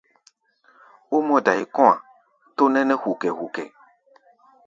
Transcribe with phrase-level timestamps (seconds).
[1.15, 1.97] Ó mɔ́-dai kɔ̧́-a̧
[2.55, 3.63] tó nɛ́nɛ́ hukɛ-hukɛ.